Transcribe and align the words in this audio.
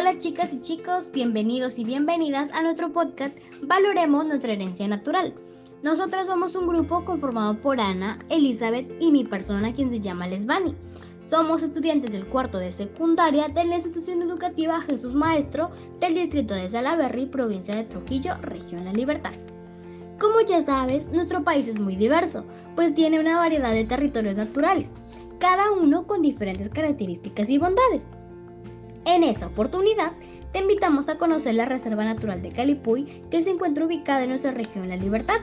Hola 0.00 0.16
chicas 0.16 0.54
y 0.54 0.62
chicos, 0.62 1.10
bienvenidos 1.12 1.78
y 1.78 1.84
bienvenidas 1.84 2.50
a 2.52 2.62
nuestro 2.62 2.90
podcast 2.90 3.36
Valoremos 3.60 4.24
nuestra 4.24 4.54
herencia 4.54 4.88
natural. 4.88 5.34
Nosotras 5.82 6.26
somos 6.26 6.54
un 6.54 6.66
grupo 6.66 7.04
conformado 7.04 7.60
por 7.60 7.78
Ana, 7.78 8.18
Elizabeth 8.30 8.90
y 8.98 9.12
mi 9.12 9.24
persona 9.24 9.74
quien 9.74 9.90
se 9.90 10.00
llama 10.00 10.26
Lesbani. 10.26 10.74
Somos 11.20 11.62
estudiantes 11.62 12.12
del 12.12 12.24
cuarto 12.24 12.56
de 12.56 12.72
secundaria 12.72 13.48
de 13.48 13.62
la 13.66 13.74
institución 13.74 14.22
educativa 14.22 14.80
Jesús 14.80 15.14
Maestro 15.14 15.70
del 15.98 16.14
distrito 16.14 16.54
de 16.54 16.70
Salaberry, 16.70 17.26
provincia 17.26 17.74
de 17.74 17.84
Trujillo, 17.84 18.32
región 18.40 18.86
La 18.86 18.94
Libertad. 18.94 19.34
Como 20.18 20.40
ya 20.40 20.62
sabes, 20.62 21.10
nuestro 21.10 21.44
país 21.44 21.68
es 21.68 21.78
muy 21.78 21.94
diverso, 21.94 22.46
pues 22.74 22.94
tiene 22.94 23.20
una 23.20 23.36
variedad 23.36 23.74
de 23.74 23.84
territorios 23.84 24.36
naturales, 24.36 24.92
cada 25.40 25.70
uno 25.72 26.06
con 26.06 26.22
diferentes 26.22 26.70
características 26.70 27.50
y 27.50 27.58
bondades. 27.58 28.08
En 29.06 29.24
esta 29.24 29.46
oportunidad, 29.46 30.12
te 30.52 30.58
invitamos 30.58 31.08
a 31.08 31.16
conocer 31.16 31.54
la 31.54 31.64
Reserva 31.64 32.04
Natural 32.04 32.42
de 32.42 32.52
Calipuy, 32.52 33.04
que 33.30 33.40
se 33.40 33.50
encuentra 33.50 33.86
ubicada 33.86 34.22
en 34.22 34.30
nuestra 34.30 34.50
región 34.50 34.88
La 34.88 34.96
Libertad, 34.96 35.40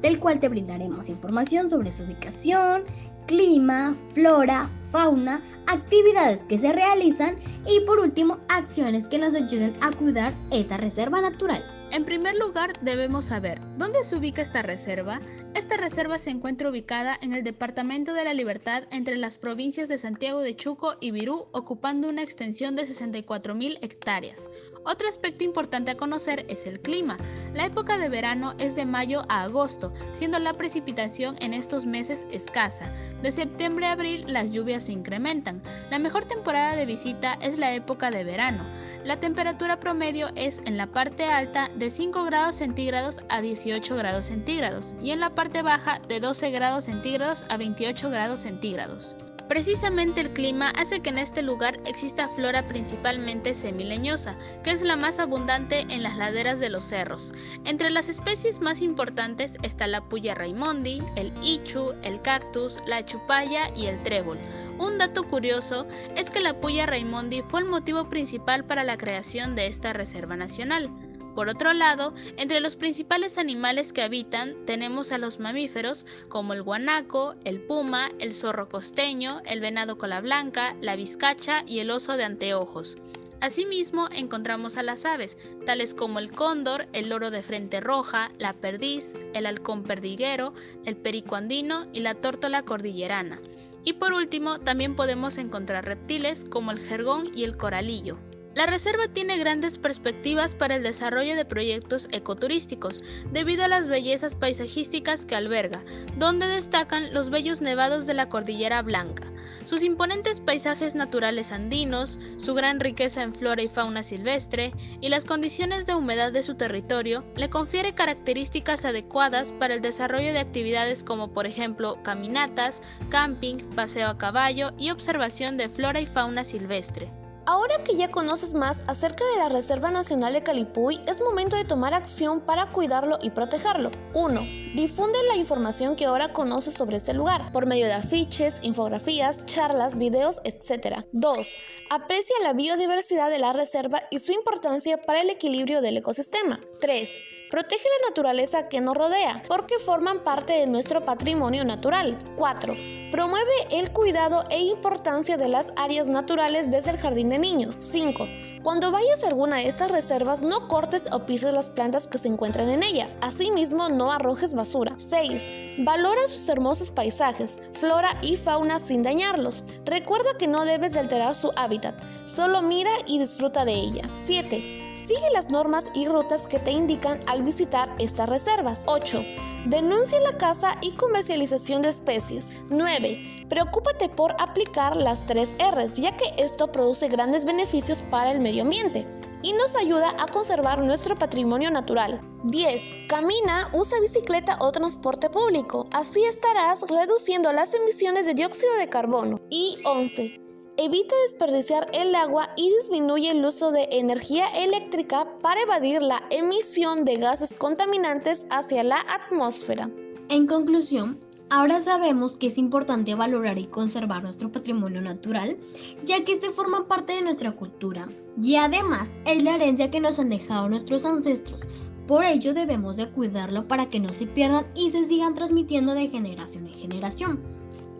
del 0.00 0.18
cual 0.18 0.40
te 0.40 0.48
brindaremos 0.48 1.08
información 1.08 1.68
sobre 1.70 1.90
su 1.90 2.04
ubicación, 2.04 2.84
clima, 3.26 3.96
flora, 4.08 4.70
fauna, 4.90 5.40
actividades 5.66 6.42
que 6.44 6.58
se 6.58 6.72
realizan 6.72 7.36
y 7.66 7.80
por 7.86 8.00
último 8.00 8.38
acciones 8.48 9.06
que 9.06 9.18
nos 9.18 9.34
ayuden 9.34 9.72
a 9.80 9.92
cuidar 9.92 10.34
esa 10.50 10.76
reserva 10.76 11.20
natural. 11.20 11.79
En 11.92 12.04
primer 12.04 12.36
lugar, 12.36 12.78
debemos 12.82 13.24
saber 13.24 13.60
dónde 13.76 14.04
se 14.04 14.14
ubica 14.14 14.42
esta 14.42 14.62
reserva. 14.62 15.20
Esta 15.56 15.76
reserva 15.76 16.18
se 16.18 16.30
encuentra 16.30 16.70
ubicada 16.70 17.18
en 17.20 17.32
el 17.32 17.42
Departamento 17.42 18.14
de 18.14 18.22
la 18.22 18.32
Libertad 18.32 18.84
entre 18.92 19.16
las 19.16 19.38
provincias 19.38 19.88
de 19.88 19.98
Santiago 19.98 20.40
de 20.40 20.54
Chuco 20.54 20.94
y 21.00 21.10
Virú, 21.10 21.48
ocupando 21.50 22.08
una 22.08 22.22
extensión 22.22 22.76
de 22.76 22.84
64.000 22.84 23.78
hectáreas. 23.82 24.48
Otro 24.84 25.08
aspecto 25.08 25.42
importante 25.42 25.90
a 25.90 25.96
conocer 25.96 26.46
es 26.48 26.64
el 26.66 26.80
clima. 26.80 27.18
La 27.54 27.66
época 27.66 27.98
de 27.98 28.08
verano 28.08 28.54
es 28.58 28.76
de 28.76 28.86
mayo 28.86 29.22
a 29.28 29.42
agosto, 29.42 29.92
siendo 30.12 30.38
la 30.38 30.56
precipitación 30.56 31.36
en 31.40 31.54
estos 31.54 31.86
meses 31.86 32.24
escasa. 32.30 32.92
De 33.20 33.32
septiembre 33.32 33.86
a 33.86 33.92
abril 33.92 34.24
las 34.28 34.52
lluvias 34.52 34.84
se 34.84 34.92
incrementan. 34.92 35.60
La 35.90 35.98
mejor 35.98 36.24
temporada 36.24 36.76
de 36.76 36.86
visita 36.86 37.34
es 37.42 37.58
la 37.58 37.74
época 37.74 38.12
de 38.12 38.22
verano. 38.22 38.64
La 39.04 39.16
temperatura 39.16 39.80
promedio 39.80 40.28
es 40.36 40.60
en 40.66 40.76
la 40.76 40.86
parte 40.86 41.24
alta 41.24 41.68
de 41.80 41.88
5 41.88 42.24
grados 42.24 42.56
centígrados 42.56 43.24
a 43.30 43.40
18 43.40 43.96
grados 43.96 44.26
centígrados 44.26 44.96
y 45.00 45.12
en 45.12 45.20
la 45.20 45.34
parte 45.34 45.62
baja 45.62 45.98
de 46.08 46.20
12 46.20 46.50
grados 46.50 46.84
centígrados 46.84 47.46
a 47.48 47.56
28 47.56 48.10
grados 48.10 48.40
centígrados. 48.40 49.16
Precisamente 49.48 50.20
el 50.20 50.34
clima 50.34 50.70
hace 50.76 51.00
que 51.00 51.08
en 51.08 51.16
este 51.16 51.40
lugar 51.40 51.80
exista 51.86 52.28
flora 52.28 52.68
principalmente 52.68 53.54
semileñosa, 53.54 54.36
que 54.62 54.72
es 54.72 54.82
la 54.82 54.94
más 54.96 55.18
abundante 55.18 55.86
en 55.88 56.02
las 56.02 56.18
laderas 56.18 56.60
de 56.60 56.68
los 56.68 56.84
cerros. 56.84 57.32
Entre 57.64 57.88
las 57.88 58.10
especies 58.10 58.60
más 58.60 58.82
importantes 58.82 59.56
está 59.62 59.86
la 59.86 60.02
puya 60.02 60.34
raimondi, 60.34 61.02
el 61.16 61.32
ichu, 61.42 61.94
el 62.04 62.20
cactus, 62.20 62.78
la 62.86 63.06
chupaya 63.06 63.72
y 63.74 63.86
el 63.86 64.02
trébol. 64.02 64.38
Un 64.78 64.98
dato 64.98 65.26
curioso 65.26 65.86
es 66.14 66.30
que 66.30 66.40
la 66.40 66.60
puya 66.60 66.84
raimondi 66.84 67.40
fue 67.40 67.60
el 67.60 67.66
motivo 67.66 68.10
principal 68.10 68.64
para 68.66 68.84
la 68.84 68.98
creación 68.98 69.56
de 69.56 69.66
esta 69.66 69.94
reserva 69.94 70.36
nacional. 70.36 70.90
Por 71.34 71.48
otro 71.48 71.72
lado, 71.72 72.12
entre 72.36 72.60
los 72.60 72.76
principales 72.76 73.38
animales 73.38 73.92
que 73.92 74.02
habitan 74.02 74.56
tenemos 74.66 75.12
a 75.12 75.18
los 75.18 75.38
mamíferos 75.38 76.04
como 76.28 76.52
el 76.52 76.62
guanaco, 76.62 77.34
el 77.44 77.60
puma, 77.60 78.08
el 78.18 78.32
zorro 78.32 78.68
costeño, 78.68 79.40
el 79.46 79.60
venado 79.60 79.96
cola 79.96 80.20
blanca, 80.20 80.76
la 80.80 80.96
vizcacha 80.96 81.62
y 81.66 81.78
el 81.78 81.90
oso 81.90 82.16
de 82.16 82.24
anteojos. 82.24 82.96
Asimismo, 83.40 84.06
encontramos 84.12 84.76
a 84.76 84.82
las 84.82 85.06
aves, 85.06 85.38
tales 85.64 85.94
como 85.94 86.18
el 86.18 86.30
cóndor, 86.30 86.88
el 86.92 87.08
loro 87.08 87.30
de 87.30 87.42
frente 87.42 87.80
roja, 87.80 88.30
la 88.38 88.52
perdiz, 88.52 89.14
el 89.32 89.46
halcón 89.46 89.82
perdiguero, 89.82 90.52
el 90.84 90.96
perico 90.96 91.36
andino 91.36 91.86
y 91.94 92.00
la 92.00 92.14
tórtola 92.14 92.64
cordillerana. 92.64 93.40
Y 93.82 93.94
por 93.94 94.12
último, 94.12 94.58
también 94.58 94.94
podemos 94.94 95.38
encontrar 95.38 95.86
reptiles 95.86 96.44
como 96.44 96.70
el 96.70 96.80
jergón 96.80 97.30
y 97.34 97.44
el 97.44 97.56
coralillo. 97.56 98.18
La 98.56 98.66
reserva 98.66 99.06
tiene 99.06 99.38
grandes 99.38 99.78
perspectivas 99.78 100.56
para 100.56 100.74
el 100.74 100.82
desarrollo 100.82 101.36
de 101.36 101.44
proyectos 101.44 102.08
ecoturísticos, 102.10 103.02
debido 103.30 103.64
a 103.64 103.68
las 103.68 103.86
bellezas 103.86 104.34
paisajísticas 104.34 105.24
que 105.24 105.36
alberga, 105.36 105.84
donde 106.16 106.48
destacan 106.48 107.14
los 107.14 107.30
bellos 107.30 107.60
nevados 107.60 108.08
de 108.08 108.14
la 108.14 108.28
Cordillera 108.28 108.82
Blanca, 108.82 109.22
sus 109.64 109.84
imponentes 109.84 110.40
paisajes 110.40 110.96
naturales 110.96 111.52
andinos, 111.52 112.18
su 112.38 112.54
gran 112.54 112.80
riqueza 112.80 113.22
en 113.22 113.34
flora 113.34 113.62
y 113.62 113.68
fauna 113.68 114.02
silvestre 114.02 114.72
y 115.00 115.10
las 115.10 115.24
condiciones 115.24 115.86
de 115.86 115.94
humedad 115.94 116.32
de 116.32 116.42
su 116.42 116.56
territorio 116.56 117.24
le 117.36 117.50
confiere 117.50 117.94
características 117.94 118.84
adecuadas 118.84 119.52
para 119.52 119.74
el 119.74 119.80
desarrollo 119.80 120.32
de 120.32 120.40
actividades 120.40 121.04
como 121.04 121.32
por 121.32 121.46
ejemplo 121.46 122.02
caminatas, 122.02 122.82
camping, 123.10 123.58
paseo 123.76 124.08
a 124.08 124.18
caballo 124.18 124.72
y 124.76 124.90
observación 124.90 125.56
de 125.56 125.68
flora 125.68 126.00
y 126.00 126.06
fauna 126.06 126.42
silvestre. 126.42 127.19
Ahora 127.46 127.82
que 127.84 127.96
ya 127.96 128.08
conoces 128.08 128.54
más 128.54 128.82
acerca 128.86 129.24
de 129.26 129.38
la 129.38 129.48
Reserva 129.48 129.90
Nacional 129.90 130.32
de 130.32 130.42
Calipuy, 130.42 131.00
es 131.06 131.20
momento 131.20 131.56
de 131.56 131.64
tomar 131.64 131.94
acción 131.94 132.40
para 132.40 132.66
cuidarlo 132.66 133.18
y 133.22 133.30
protegerlo. 133.30 133.90
1. 134.14 134.40
Difunde 134.74 135.18
la 135.28 135.36
información 135.36 135.96
que 135.96 136.04
ahora 136.04 136.32
conoces 136.32 136.74
sobre 136.74 136.96
este 136.96 137.14
lugar, 137.14 137.50
por 137.52 137.66
medio 137.66 137.86
de 137.86 137.94
afiches, 137.94 138.56
infografías, 138.62 139.44
charlas, 139.46 139.96
videos, 139.96 140.40
etc. 140.44 141.04
2. 141.12 141.48
Aprecia 141.90 142.36
la 142.42 142.52
biodiversidad 142.52 143.30
de 143.30 143.38
la 143.38 143.52
reserva 143.52 144.02
y 144.10 144.18
su 144.18 144.32
importancia 144.32 144.98
para 144.98 145.22
el 145.22 145.30
equilibrio 145.30 145.80
del 145.80 145.96
ecosistema. 145.96 146.60
3. 146.80 147.08
Protege 147.50 147.84
la 148.00 148.08
naturaleza 148.10 148.68
que 148.68 148.80
nos 148.80 148.96
rodea, 148.96 149.42
porque 149.48 149.78
forman 149.78 150.22
parte 150.22 150.52
de 150.52 150.66
nuestro 150.66 151.04
patrimonio 151.04 151.64
natural. 151.64 152.16
4. 152.36 152.99
Promueve 153.10 153.50
el 153.72 153.90
cuidado 153.90 154.44
e 154.50 154.62
importancia 154.62 155.36
de 155.36 155.48
las 155.48 155.72
áreas 155.74 156.06
naturales 156.06 156.70
desde 156.70 156.92
el 156.92 156.96
jardín 156.96 157.28
de 157.28 157.40
niños. 157.40 157.76
5. 157.80 158.28
Cuando 158.62 158.92
vayas 158.92 159.24
a 159.24 159.28
alguna 159.28 159.56
de 159.56 159.66
estas 159.68 159.90
reservas, 159.90 160.42
no 160.42 160.68
cortes 160.68 161.08
o 161.10 161.26
pises 161.26 161.52
las 161.52 161.68
plantas 161.68 162.06
que 162.06 162.18
se 162.18 162.28
encuentran 162.28 162.68
en 162.68 162.84
ella. 162.84 163.08
Asimismo, 163.20 163.88
no 163.88 164.12
arrojes 164.12 164.54
basura. 164.54 164.94
6. 164.96 165.44
Valora 165.78 166.20
sus 166.28 166.48
hermosos 166.48 166.90
paisajes, 166.90 167.58
flora 167.72 168.16
y 168.22 168.36
fauna 168.36 168.78
sin 168.78 169.02
dañarlos. 169.02 169.64
Recuerda 169.84 170.38
que 170.38 170.46
no 170.46 170.64
debes 170.64 170.92
de 170.92 171.00
alterar 171.00 171.34
su 171.34 171.50
hábitat, 171.56 171.96
solo 172.26 172.62
mira 172.62 172.92
y 173.06 173.18
disfruta 173.18 173.64
de 173.64 173.72
ella. 173.72 174.08
7. 174.12 174.94
Sigue 174.94 175.30
las 175.32 175.50
normas 175.50 175.86
y 175.94 176.06
rutas 176.06 176.46
que 176.46 176.60
te 176.60 176.70
indican 176.70 177.18
al 177.26 177.42
visitar 177.42 177.88
estas 177.98 178.28
reservas. 178.28 178.82
8. 178.86 179.24
Denuncia 179.66 180.18
la 180.20 180.38
caza 180.38 180.72
y 180.80 180.92
comercialización 180.92 181.82
de 181.82 181.90
especies. 181.90 182.50
9. 182.70 183.46
Preocúpate 183.48 184.08
por 184.08 184.34
aplicar 184.38 184.96
las 184.96 185.26
3 185.26 185.56
Rs, 185.72 185.96
ya 185.96 186.16
que 186.16 186.24
esto 186.38 186.72
produce 186.72 187.08
grandes 187.08 187.44
beneficios 187.44 188.02
para 188.10 188.32
el 188.32 188.40
medio 188.40 188.62
ambiente 188.62 189.06
y 189.42 189.52
nos 189.52 189.76
ayuda 189.76 190.14
a 190.18 190.26
conservar 190.28 190.82
nuestro 190.82 191.18
patrimonio 191.18 191.70
natural. 191.70 192.20
10. 192.44 193.06
Camina, 193.08 193.68
usa 193.72 194.00
bicicleta 194.00 194.56
o 194.60 194.72
transporte 194.72 195.28
público. 195.28 195.86
Así 195.92 196.24
estarás 196.24 196.82
reduciendo 196.88 197.52
las 197.52 197.74
emisiones 197.74 198.26
de 198.26 198.34
dióxido 198.34 198.74
de 198.76 198.88
carbono. 198.88 199.40
Y 199.50 199.76
11 199.84 200.49
evita 200.82 201.14
desperdiciar 201.24 201.88
el 201.92 202.14
agua 202.14 202.48
y 202.56 202.70
disminuye 202.70 203.32
el 203.32 203.44
uso 203.44 203.70
de 203.70 203.86
energía 203.92 204.46
eléctrica 204.46 205.28
para 205.42 205.60
evadir 205.60 206.00
la 206.00 206.22
emisión 206.30 207.04
de 207.04 207.18
gases 207.18 207.52
contaminantes 207.52 208.46
hacia 208.48 208.82
la 208.82 208.96
atmósfera. 209.00 209.90
En 210.30 210.46
conclusión, 210.46 211.20
ahora 211.50 211.80
sabemos 211.80 212.38
que 212.38 212.46
es 212.46 212.56
importante 212.56 213.14
valorar 213.14 213.58
y 213.58 213.66
conservar 213.66 214.22
nuestro 214.22 214.50
patrimonio 214.50 215.02
natural, 215.02 215.58
ya 216.02 216.24
que 216.24 216.32
este 216.32 216.48
forma 216.48 216.88
parte 216.88 217.12
de 217.12 217.20
nuestra 217.20 217.52
cultura 217.52 218.08
y 218.40 218.56
además 218.56 219.10
es 219.26 219.42
la 219.42 219.56
herencia 219.56 219.90
que 219.90 220.00
nos 220.00 220.18
han 220.18 220.30
dejado 220.30 220.70
nuestros 220.70 221.04
ancestros. 221.04 221.60
Por 222.06 222.24
ello 222.24 222.54
debemos 222.54 222.96
de 222.96 223.10
cuidarlo 223.10 223.68
para 223.68 223.84
que 223.84 224.00
no 224.00 224.14
se 224.14 224.26
pierdan 224.26 224.66
y 224.74 224.90
se 224.90 225.04
sigan 225.04 225.34
transmitiendo 225.34 225.92
de 225.92 226.08
generación 226.08 226.68
en 226.68 226.74
generación. 226.74 227.40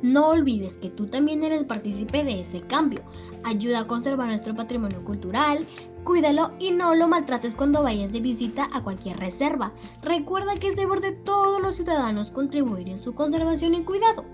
No 0.03 0.29
olvides 0.29 0.79
que 0.79 0.89
tú 0.89 1.07
también 1.07 1.45
eres 1.45 1.65
partícipe 1.65 2.25
de 2.25 2.41
ese 2.41 2.63
cambio. 2.63 3.03
Ayuda 3.45 3.81
a 3.81 3.87
conservar 3.87 4.29
nuestro 4.29 4.55
patrimonio 4.55 5.05
cultural, 5.05 5.67
cuídalo 6.05 6.53
y 6.59 6.71
no 6.71 6.95
lo 6.95 7.07
maltrates 7.07 7.53
cuando 7.53 7.83
vayas 7.83 8.11
de 8.11 8.21
visita 8.21 8.69
a 8.73 8.83
cualquier 8.83 9.19
reserva. 9.19 9.73
Recuerda 10.03 10.59
que 10.59 10.69
es 10.69 10.77
deber 10.77 11.01
de 11.01 11.13
todos 11.13 11.61
los 11.61 11.77
ciudadanos 11.77 12.31
contribuir 12.31 12.89
en 12.89 12.99
su 12.99 13.15
conservación 13.15 13.75
y 13.75 13.85
cuidado. 13.85 14.25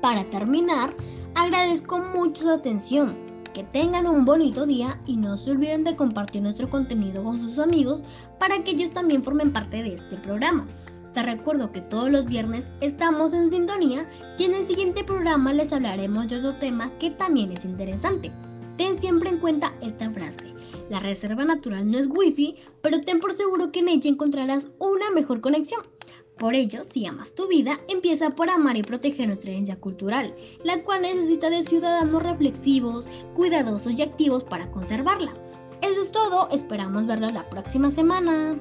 Para 0.00 0.24
terminar, 0.24 0.94
agradezco 1.34 1.98
mucho 1.98 2.42
su 2.42 2.50
atención. 2.50 3.30
Que 3.52 3.64
tengan 3.64 4.06
un 4.06 4.24
bonito 4.24 4.64
día 4.64 5.00
y 5.06 5.16
no 5.16 5.36
se 5.36 5.50
olviden 5.50 5.82
de 5.82 5.96
compartir 5.96 6.40
nuestro 6.40 6.70
contenido 6.70 7.24
con 7.24 7.40
sus 7.40 7.58
amigos 7.58 8.04
para 8.38 8.62
que 8.62 8.70
ellos 8.70 8.92
también 8.92 9.24
formen 9.24 9.52
parte 9.52 9.82
de 9.82 9.96
este 9.96 10.16
programa. 10.16 10.68
Te 11.12 11.22
recuerdo 11.22 11.72
que 11.72 11.80
todos 11.80 12.10
los 12.10 12.26
viernes 12.26 12.70
estamos 12.80 13.32
en 13.32 13.50
sintonía 13.50 14.08
y 14.38 14.44
en 14.44 14.54
el 14.54 14.66
siguiente 14.66 15.02
programa 15.02 15.52
les 15.52 15.72
hablaremos 15.72 16.28
de 16.28 16.36
otro 16.36 16.56
tema 16.56 16.96
que 16.98 17.10
también 17.10 17.52
es 17.52 17.64
interesante. 17.64 18.30
ten 18.76 18.96
siempre 18.98 19.28
en 19.28 19.38
cuenta 19.38 19.74
esta 19.82 20.08
frase. 20.08 20.54
La 20.88 21.00
reserva 21.00 21.44
natural 21.44 21.90
no 21.90 21.98
es 21.98 22.06
wifi, 22.08 22.56
pero 22.80 23.02
ten 23.02 23.20
por 23.20 23.32
seguro 23.32 23.72
que 23.72 23.80
en 23.80 23.88
ella 23.88 24.08
encontrarás 24.08 24.68
una 24.78 25.10
mejor 25.10 25.40
conexión. 25.42 25.82
Por 26.38 26.54
ello, 26.54 26.82
si 26.84 27.04
amas 27.04 27.34
tu 27.34 27.48
vida, 27.48 27.78
empieza 27.88 28.30
por 28.30 28.48
amar 28.48 28.78
y 28.78 28.82
proteger 28.82 29.26
nuestra 29.26 29.50
herencia 29.50 29.76
cultural, 29.76 30.34
la 30.64 30.82
cual 30.82 31.02
necesita 31.02 31.50
de 31.50 31.62
ciudadanos 31.62 32.22
reflexivos, 32.22 33.06
cuidadosos 33.34 33.98
y 33.98 34.02
activos 34.02 34.44
para 34.44 34.70
conservarla. 34.70 35.34
Eso 35.82 36.00
es 36.00 36.10
todo, 36.10 36.48
esperamos 36.50 37.06
verlo 37.06 37.30
la 37.30 37.50
próxima 37.50 37.90
semana. 37.90 38.58